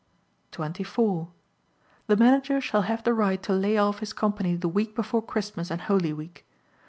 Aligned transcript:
24. 0.49 1.27
The 2.07 2.17
Manager 2.17 2.59
shall 2.59 2.81
have 2.89 3.03
the 3.03 3.13
right 3.13 3.43
to 3.43 3.53
lay 3.53 3.77
off 3.77 3.99
his 3.99 4.13
company 4.13 4.55
the 4.55 4.67
week 4.67 4.95
before 4.95 5.21
Christmas 5.21 5.69
and 5.69 5.81
Holy 5.81 6.11
Week. 6.11 6.43